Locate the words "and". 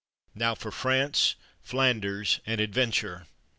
2.47-2.59